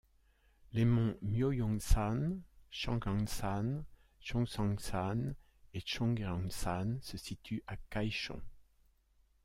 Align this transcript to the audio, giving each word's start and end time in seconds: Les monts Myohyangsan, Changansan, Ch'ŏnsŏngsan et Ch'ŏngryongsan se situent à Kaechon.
Les 0.73 0.83
monts 0.83 1.15
Myohyangsan, 1.21 2.41
Changansan, 2.71 3.85
Ch'ŏnsŏngsan 4.19 5.35
et 5.75 5.83
Ch'ŏngryongsan 5.85 6.99
se 7.03 7.17
situent 7.19 7.61
à 7.67 7.77
Kaechon. 7.91 8.41